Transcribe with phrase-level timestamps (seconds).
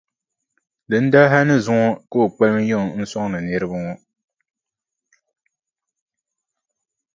[0.89, 3.93] Dindali hali ni zuŋɔ ka o kpalim yiŋa n-sɔŋdi niriba ŋɔ.